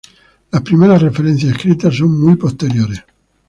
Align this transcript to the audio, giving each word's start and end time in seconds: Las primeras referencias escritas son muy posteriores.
Las 0.51 0.63
primeras 0.63 0.99
referencias 0.99 1.51
escritas 1.51 1.93
son 1.95 2.19
muy 2.19 2.35
posteriores. 2.35 3.03